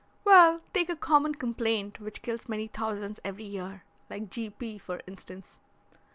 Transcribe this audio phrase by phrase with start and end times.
[0.23, 4.49] "Well, take a common complaint which kills many thousands every year, like G.
[4.49, 4.79] P.
[4.79, 5.59] for instance."